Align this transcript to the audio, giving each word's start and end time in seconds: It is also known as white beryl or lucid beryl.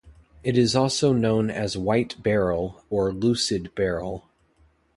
It 0.43 0.57
is 0.57 0.75
also 0.75 1.13
known 1.13 1.51
as 1.51 1.77
white 1.77 2.15
beryl 2.23 2.83
or 2.89 3.11
lucid 3.13 3.71
beryl. 3.75 4.27